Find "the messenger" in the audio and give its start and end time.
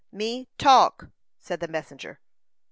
1.59-2.19